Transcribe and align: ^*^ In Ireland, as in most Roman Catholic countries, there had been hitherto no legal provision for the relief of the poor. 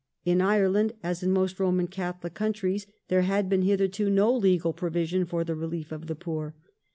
^*^ 0.01 0.03
In 0.25 0.41
Ireland, 0.41 0.93
as 1.03 1.21
in 1.21 1.31
most 1.31 1.59
Roman 1.59 1.85
Catholic 1.85 2.33
countries, 2.33 2.87
there 3.09 3.21
had 3.21 3.49
been 3.49 3.61
hitherto 3.61 4.09
no 4.09 4.35
legal 4.35 4.73
provision 4.73 5.25
for 5.25 5.43
the 5.43 5.53
relief 5.53 5.91
of 5.91 6.07
the 6.07 6.15
poor. 6.15 6.55